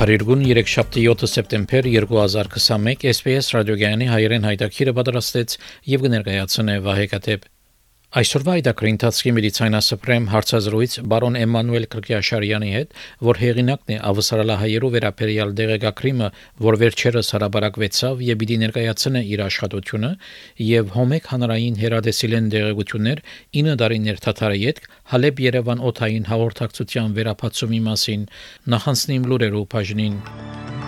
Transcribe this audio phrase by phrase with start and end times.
[0.00, 5.56] Փարիգուն 3-7 սեպտեմբեր 2021 SPS ռադիոգյանի հայրեն հայտակիրը պատրաստեց
[5.92, 7.44] եւ կներկայացնե Վահե Կատեփ
[8.10, 12.96] Այսօրվա այդակրի ընթացքի մեդիցինասպրեմ հարցազրույց բարոն Էմանուել Կրկիաշարյանի հետ,
[13.28, 16.30] որ հեղինակն է ավստրալահայերու վերապերյալ դեղեկագրիմը,
[16.66, 20.12] որ վերջերս հարաբարակվեցավ եւ պիտի ներկայացնե իր աշխատությունը,
[20.72, 23.24] եւ հոմեկ հանրային հերադեսիլեն դեղեցություններ
[23.62, 28.28] 9 տարիներ թաթարայետ Հալեբ Երևան օթային հաղորդակցության վերապացումի մասին
[28.74, 30.79] նախանցնիմ լուրերու բաժնին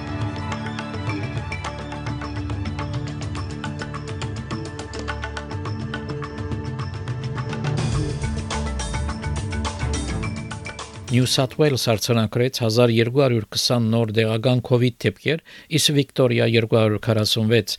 [11.12, 15.42] New South Wales արցանակրեց 1220 նոր դեղական COVID դեպքեր,
[15.76, 17.74] իսկ Վիկտորիա 246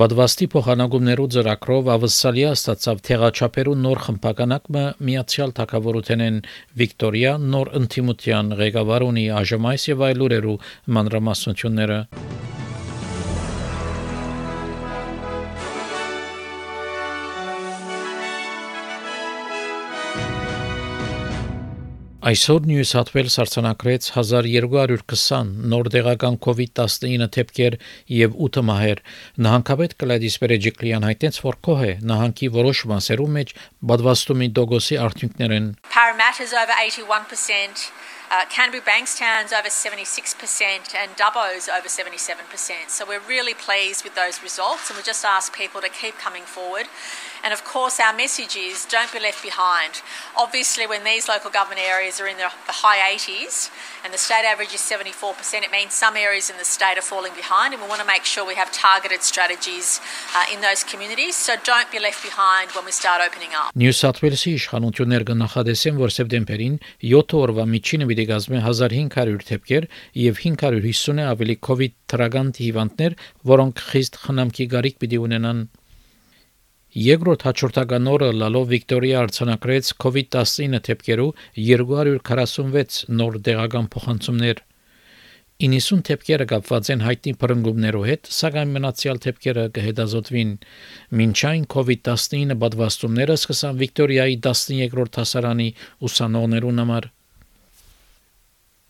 [0.00, 6.40] Բադվաստի փոխանակումներու ծրագրով ավսալիա ստացավ թեղաչափերու նոր խմբականակը միացյալ թակավորութենեն
[6.80, 10.58] Վիկտորիա նոր ընտիմության ղեկավար ունի ԱԺՄ-ից եւ այլ ուրերու
[10.96, 12.00] մանրամասնությունները
[22.20, 27.76] Այսօր South Wales արձանագրեց 1220 նոր դեղական COVID-19 դեպքեր
[28.12, 29.00] եւ 8 մահեր։
[29.46, 33.54] Նահանգապետ Կլադիս Պերեջիկլյան հայտնեց, որ կոհե նահանգի որոշ մասերու մեջ
[33.88, 37.88] բադվաստումի դոգոսի արդյունքներ են։ Parramatta's over 81%,
[38.31, 42.89] uh, Canterbury Bankstown's over 76% and Dubbo's over 77%.
[42.89, 46.43] So we're really pleased with those results and we just ask people to keep coming
[46.43, 46.87] forward.
[47.45, 50.01] And of course, our message is don't be left behind.
[50.35, 53.69] Obviously, when these local government areas are in the, the high 80s
[54.03, 57.35] and the state average is 74%, it means some areas in the state are falling
[57.35, 60.01] behind, and we want to make sure we have targeted strategies
[60.35, 61.35] uh, in those communities.
[61.35, 63.75] So don't be left behind when we start opening up.
[63.75, 66.81] New South Wales-ի իշխանությունները կնախադեսեն, որ սեպտեմբերին
[67.13, 69.84] 7 օրվա միջինը պիտի գազմի 1500 դեպքեր
[70.20, 73.14] եւ 550-ը ավելի COVID թրագան հիվանդներ,
[73.50, 75.62] որոնք խիստ խնամքի գարիք պիտի ունենան
[77.00, 81.28] Երկրորդ հաջորդական օրը լալով Վիկտորիա արցանակրեց COVID-19 թեփկերու
[81.70, 84.64] 246 նոր դեղական փոխանցումներ
[85.60, 90.54] 90 թեփկերը կապված են հայտնի բռնգումներով հետ, սակայն մնացյալ թեփկերը կհետազոտվին։
[91.20, 95.70] Մինչ այն COVID-19 պատվաստումները սկսան Վիկտորիայի 13-րդ հասարանի
[96.08, 97.10] ուսանողներուն համար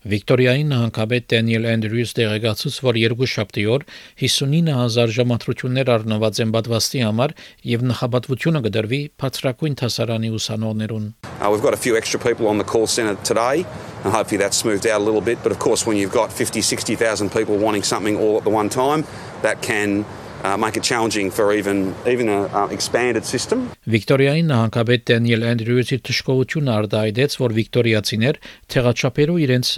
[0.01, 3.83] Վիկտորիայի նահանգապետ Դենիել Էնդրյուս դեղեկացուց, որ երկու շաբթի օր
[4.21, 7.33] 59000 ժամատրություններ առնված են պատվաստի համար
[7.69, 11.05] եւ նախապատվությունը կդրվի բացրակույն հասարանի ուսանողներուն։
[11.41, 13.61] Uh, we've got a few extra people on the call centre today
[14.01, 16.61] and hopefully that's smoothed out a little bit but of course when you've got 50
[16.61, 19.05] 60,000 people wanting something all at the one time
[19.45, 20.03] that can
[20.43, 23.69] uh, make it challenging for even even a uh, expanded system.
[23.85, 28.41] Վիկտորիայի նահանգապետ Դենիել Էնդրյուսի ճշգրտությունը արտահայտեց, որ վիկտորիացիներ
[28.73, 29.73] թեղաչափերով իրենց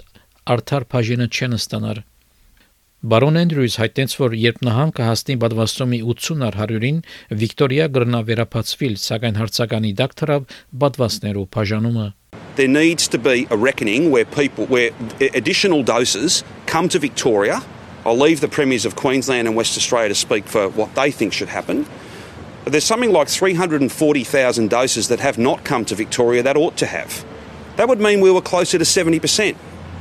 [0.48, 2.04] արդար բաժինը չեն ստանար։
[2.98, 6.96] Բարոն Էնդրյուս հայտնեց, որ երբ նահանգը հասնի բադվաստումի 80 առ 100-ին,
[7.42, 10.48] Վիկտորիա գրնա վերապացվիլ, սակայն հարցականի դակ թրավ
[10.82, 12.06] բադվաստներու բաժանումը։
[12.58, 17.62] There needs to be a reckoning where people where additional doses come to Victoria.
[18.04, 21.32] I'll leave the premiers of Queensland and West Australia to speak for what they think
[21.32, 21.86] should happen.
[22.64, 26.86] But there's something like 340,000 doses that have not come to Victoria that ought to
[26.86, 27.24] have.
[27.76, 29.54] That would mean we were closer to 70%.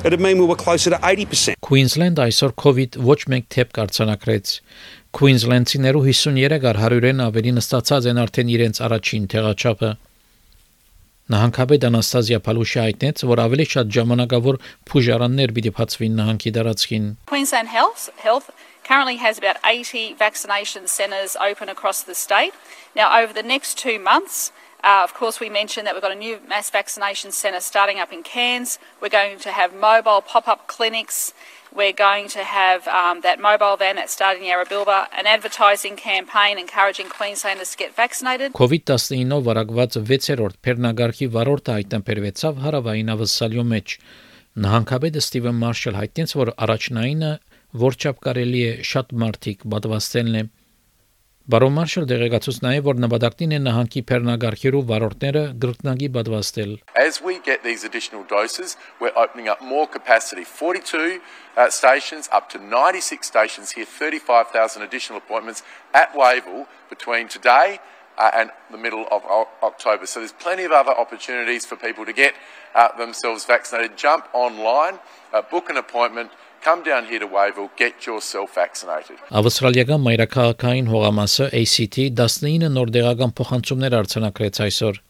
[0.04, 1.54] It would mean we were closer to 80%.
[1.62, 4.54] Queensland այսօր COVID ոչ մեկ թեփ կարծանակրեց։
[5.14, 9.90] Queensland-ցիներու 53 առ 100-ն ավելի նստածած են արդեն իրենց առաջին թեղաչափը։
[11.32, 14.58] Նահանգապետ Անաստազիա Փալուշի հայտնեց, որ ավելի շատ ժամանակավոր
[14.90, 18.50] փուժարաններ պիտի բացվին նահանգի դարածքին։ Queensland Health Health
[18.82, 22.58] currently has about 80 vaccination centres open across the state.
[22.98, 24.50] Now over the next 2 months
[24.82, 28.12] Uh, of course, we mentioned that we've got a new mass vaccination centre starting up
[28.12, 28.78] in Cairns.
[29.00, 31.32] We're going to have mobile pop up clinics.
[31.74, 36.58] We're going to have um, that mobile van that's starting in Yarrabilba, an advertising campaign
[36.58, 38.52] encouraging Queenslanders to get vaccinated.
[38.52, 43.96] COVID-19-ով վարակված 6-րդ Փեռնագարքի վարորդը հայտնաբերվեցավ հարավային ավսալյո մեջ։
[44.66, 47.32] Նահանգապետը Ստիվեն Մարշալ հայտնեց, որ առաջնայինը
[47.86, 50.44] որչապ կարելի է շատ մարդիկ պատվաստելն է
[51.47, 56.73] Բարոն Մարշալ դեղեկացուց նաև որ նպատակին է նահանգի փեռնագարքերու վարորդները գրկնագի պատվաստել։
[57.03, 60.43] As we get these additional doses, we're opening up more capacity.
[60.43, 61.21] 42
[61.55, 65.63] uh, stations, up to 96 stations here, 35,000 additional appointments
[65.93, 67.79] at Wavell between today
[68.17, 70.05] uh, and the middle of o- October.
[70.05, 72.33] So there's plenty of other opportunities for people to get
[72.75, 73.95] uh, themselves vaccinated.
[73.95, 74.99] Jump online,
[75.31, 76.31] uh, book an appointment,
[76.62, 79.18] come down here to Wavell, get yourself vaccinated.
[79.30, 85.00] Ավստրալիական մայրաքաղաքային հողամասը ACT 19 նոր դեղական փոխանցումներ արձանագրեց այսօր։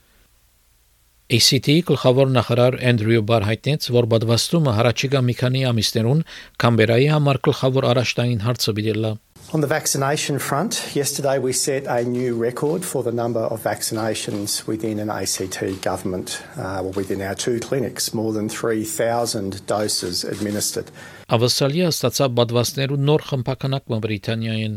[1.32, 6.24] ACT-ի գլխավոր նախարար Էնդրյու Բար հայտնեց, որ բադվաստումը հարաճիգա մի քանի ամիսներուն
[6.64, 9.12] Կամբերայի համար գլխավոր առաջտային հարցը բիդելա։
[9.52, 14.66] On the vaccination front, yesterday we set a new record for the number of vaccinations
[14.66, 20.90] within an ACT government, uh, well, within our two clinics, more than 3,000 doses administered.
[21.32, 24.72] Ավստրալիա ստացավ բադվաստներու նոր խմբականակը Բրիտանիային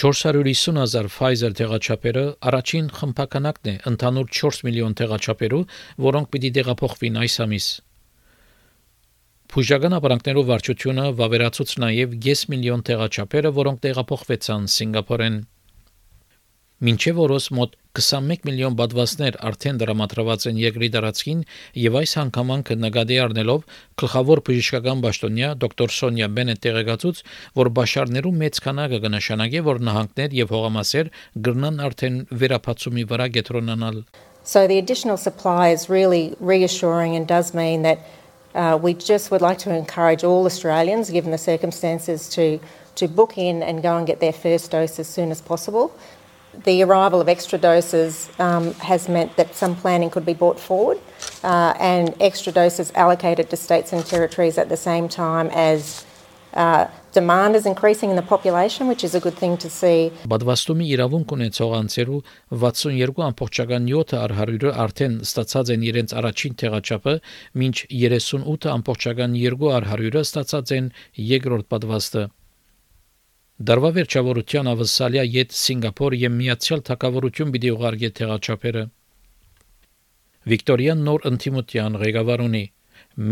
[0.00, 5.60] 450.000 Pfizer տեղաչափերը առաջին խմբականակն է ընդհանուր 4 միլիոն տեղաչափերու,
[6.06, 7.66] որոնք պիտի տեղափոխվին այս ամիս։
[9.54, 15.36] Փուժական ապրանքներով վարչությունը վավերացուց նաև 5 միլիոն տեղաչափերը, որոնք տեղափոխվեցան Սինգապուրեն։
[16.84, 21.38] Մինչև օրս մոտ 21 միլիոն բադվասներ արդեն դրամատրված են երկրի տարածքին
[21.80, 23.62] եւ այս հանգամանքը նկատի առնելով
[24.02, 27.22] գլխավոր բժշկական պաշտոնյա դոկտոր Սոնյա Բենետ տեղեկացուց,
[27.56, 31.10] որ բաշարներու մեծ քանակը կնշանակի, որ նահանգներ եւ հողամասեր
[31.48, 34.02] գրնան արդեն վերապացումի վրա գետրոնանալ։
[34.44, 38.04] So the additional supply is really reassuring and does mean that
[38.52, 42.60] uh, we just would like to encourage all Australians, given the circumstances, to,
[42.96, 45.90] to book in and go and get their first dose as soon as possible.
[46.62, 50.98] The arrival of extra doses um, has meant that some planning could be brought forward
[51.42, 56.04] uh, and extra doses allocated to states and territories at the same time as
[56.54, 60.12] uh, demand is increasing in the population, which is a good thing to see.
[60.30, 62.20] Բադվաստումի իրավունք ունեցող անձերու
[62.62, 67.14] 62.7%-ը առ 100-ը արդեն ստացած են իրենց առաջին տեղաչափը,
[67.62, 70.90] մինչ 38.2% առ 100-ը ստացած են
[71.34, 72.24] երկրորդ պատվաստը։
[73.64, 78.82] Դարվա վերջավորության ավսալիա յետ Սինգապուր եւ Միացյալ Թագավորություն պիտի ուղարկի տեղաչափերը։
[80.52, 82.62] Վիկտորիան նոր ընտիմության ղեկավար ունի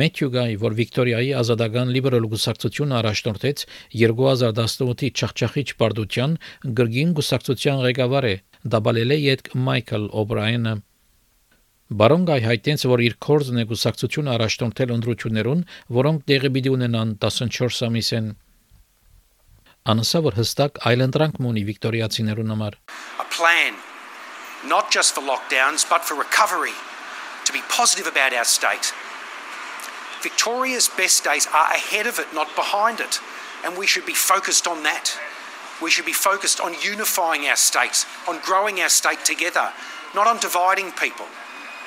[0.02, 3.64] Մեթյու Գայ, որ Վիկտորիայի ազատական լիբերալ գուսակցությունը առաջնորդեց
[4.04, 6.38] 2018-ի չախչախիչ բարդության
[6.80, 8.34] գրգին գուսակցության ղեկավար է,
[8.76, 10.76] դաբալել է յետ Մայքլ Օբրայենը։
[12.02, 15.66] Բարոն Գայ հայտնեց, որ իր կորձն է գուսակցությունը առաջնորդել ընդրություններուն,
[15.98, 18.32] որոնք տեղի պիտի ունենան 14 ամիսեն։
[19.87, 22.73] Անասա որ հստակ այլընտրանք մունի վիկտորիացիներուն համար։
[23.19, 23.75] a plan,
[24.65, 26.75] not just for lockdowns, but for recovery,
[27.45, 28.93] to be positive about our state.
[30.21, 33.19] Victoria's best days are ahead of it, not behind it,
[33.63, 35.17] and we should be focused on that.
[35.81, 39.71] We should be focused on unifying our states, on growing our state together,
[40.15, 41.27] not on dividing people,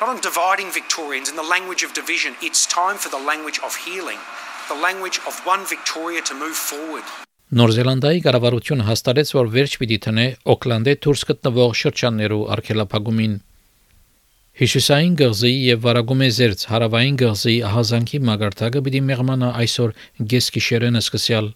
[0.01, 2.35] not on dividing Victorians in the language of division.
[2.41, 4.19] It's time for the language of healing,
[4.69, 7.03] the language of one Victoria to move forward.
[7.54, 13.36] Նոր Զելանդիայի կառավարությունը հաստատեց, որ վերջ պիտի տնե Օկլանդի դուրս գտնվող շրջաններու արգելափակումին։
[14.62, 19.94] Հիշուսային գղզի եւ Վարագումե զերծ հարավային գղզի հազանքի մագարտակը պիտի մեղմանա այսօր
[20.34, 21.52] գեսկիշերենը սկսյալ։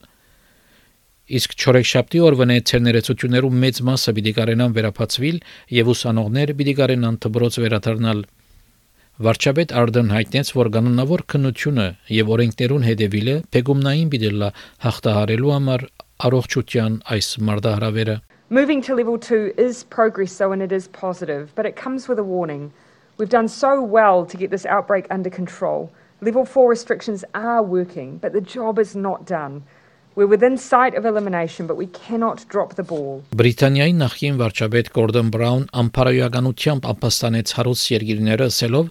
[1.39, 5.41] Իսկ չորեքշաբթի օրվանե ցերներեցություններու մեծ մասը պիտի կարենան վերապացվիլ
[5.79, 8.23] եւ ուսանողները պիտի կարենան դբրոց վերադառնալ։
[9.19, 11.85] Վարչապետ Արդեն հայտնեց, որ կանոնավոր քննությունը
[12.15, 14.47] եւ օրենքներուն հետևիլը փեգումնային պիտի լա
[14.85, 15.83] հաղթահարելու համար
[16.27, 18.15] առողջության այս մարտահրավերը։
[18.59, 22.17] Moving to level two is progress, so and it is positive, but it comes with
[22.17, 22.71] a warning.
[23.17, 25.91] We've done so well to get this outbreak under control.
[26.21, 29.65] Level four restrictions are working, but the job is not done.
[30.19, 33.21] We're within sight of elimination, but we cannot drop the ball.
[33.39, 38.89] Բրիտանիայի նախկին վարչապետ Գորդոն Բրաուն ամփարայականությամբ ապաստանեց հարուց երկիրները ասելով,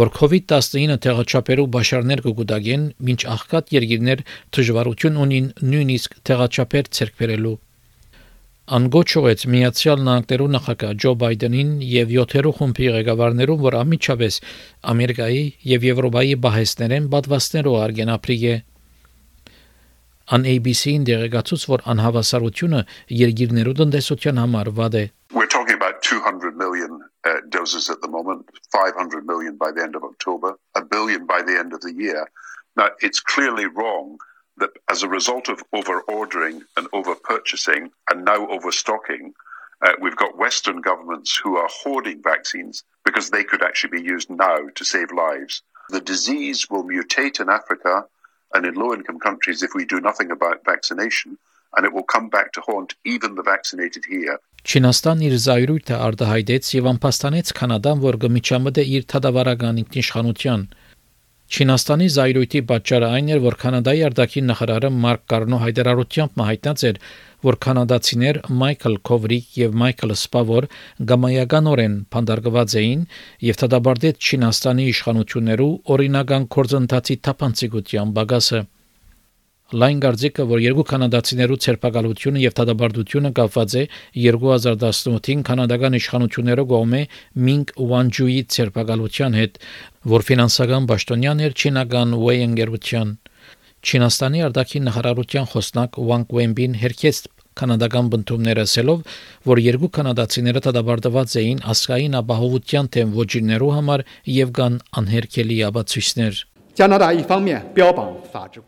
[0.00, 4.22] որ COVID-19 տեղաչափերու բաշարներ կգուտագեն, մինչ աղքատ երկիրներ
[4.56, 7.54] դժվարություն ունին նույնիսկ տեղաչափեր ցերկվերելու։
[8.80, 14.40] Անգոչողեց Միացյալ Նահանգներու նախագահ Ջո Բայդենին եւ 7-րդ խումբի ղեկավարներուն, որ ամիջապես
[14.94, 15.44] Ամերիկայի
[15.74, 18.16] եւ Եվրոպայի բահեսներեն պատվաստներով արգեն
[20.29, 22.79] ապրիգե An ABC-ին դերեկացուց, որ անհավասարությունը
[23.13, 25.03] երկիրներու տնտեսության համար վատ է։
[25.37, 29.95] We're talking about 200 million uh, doses at the moment, 500 million by the end
[29.95, 32.25] of October, a billion by the end of the year.
[32.75, 34.17] Now, it's clearly wrong
[34.57, 39.33] that as a result of over ordering and over purchasing and now overstocking,
[39.85, 44.31] uh, we've got Western governments who are hoarding vaccines because they could actually be used
[44.31, 45.61] now to save lives.
[45.89, 48.07] The disease will mutate in Africa
[48.54, 51.38] and in low income countries if we do nothing about vaccination,
[51.76, 54.38] and it will come back to haunt even the vaccinated here.
[54.60, 60.66] Չինաստան իր զայրույթը արդահայտեց եւ ամփոստանեց Կանադան, որ գմիջամդ է իր թադավարական ինքնիշխանության։
[61.50, 67.00] Չինաստանի զայրույթի պատճառը այն էր, որ Կանադայի արտաքին նախարարը Մարկ Կարնո հայտարարությամբ հայտնած էր,
[67.46, 70.68] որ կանադացիներ Մայքլ Քովրիկ եւ Մայքլ Սպավոր
[71.10, 73.06] գամայականորեն փանդարգված էին
[73.50, 78.62] եւ դադարեցին Չինաստանի իշխանություններու օրինական կորձընթացի թափանցիկության բագասը
[79.70, 83.82] Լայն գարձիկը, որ երկու կանադացիներու ցերպակալությունը եւ դադարդությունը կապված է
[84.18, 87.02] 2018-ին կանադական իշխանությունները կողմէ
[87.46, 89.60] Մինգ Ուանջուի ցերպակալության հետ,
[90.10, 93.14] որ ֆինանսական պաշտոնյան էր չինական Wei ընկերության։
[93.80, 97.22] Չինաստանի արտաքին նախարարության խոսնակ Վանգ Վենբին հերքեց
[97.60, 99.06] կանադական բնդումները ասելով,
[99.50, 104.06] որ երկու կանադացիները դադարդված էին ասկային ապահովության թեմ ոչիններու համար
[104.40, 106.46] եւ կան անհերքելի ապացույցներ։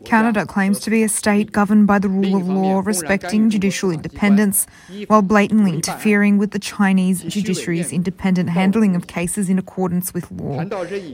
[0.05, 4.67] Canada claims to be a state governed by the rule of law, respecting judicial independence,
[5.07, 10.63] while blatantly interfering with the Chinese judiciary's independent handling of cases in accordance with law.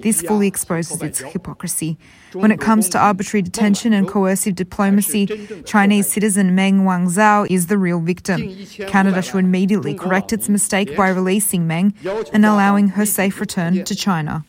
[0.01, 1.97] This fully exposes its hypocrisy.
[2.33, 7.77] When it comes to arbitrary detention and coercive diplomacy, Chinese citizen Meng Wanzhou is the
[7.77, 8.55] real victim.
[8.87, 11.93] Canada should immediately correct its mistake by releasing Meng
[12.33, 14.43] and allowing her safe return to China.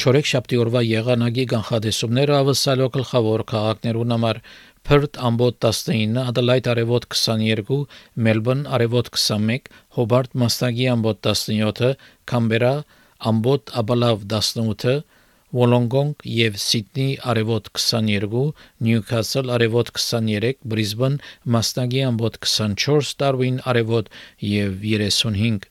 [0.00, 4.38] Չորեքշաբթի օրվա եղանակի կանխատեսումները ավսալո գլխավոր քաղաքներուն համար
[4.88, 7.76] Perth ամբոտ 19, Adelaide արևոտ 22,
[8.26, 11.90] Melbourne արևոտ 21, Hobart մաստագի ամբոտ 17,
[12.32, 12.70] Canberra
[13.32, 14.94] ամբոտ աբալավ 18,
[15.58, 18.46] Wollongong եւ Sydney արևոտ 22,
[18.88, 24.08] Newcastle արևոտ 23, Brisbane մաստագի ամբոտ 24, Darwin արևոտ
[24.54, 25.68] եւ 35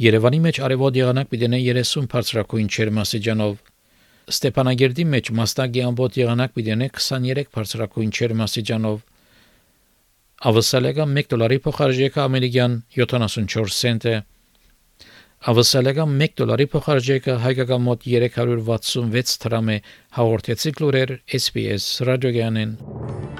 [0.00, 3.54] Երևանի մեջ արևոտ եղանակ պիտենե 30 բարձրակույն չերմասիջանով
[4.26, 8.98] Ստեփանագերդի մեջ մաստագի ամբոտ եղանակ պիտենե 23 բարձրակույն չերմասիջանով
[10.50, 14.16] Ավսալեգա 1 դոլարի փոխարժեքը ամերիկյան 74 سنت է
[15.52, 19.80] Ավսալեգա 1 դոլարի փոխարժեքը հայկական մոտ 366 դրամ է
[20.20, 23.39] հաղորդեցի լուրեր SPS ռադիոգյանեն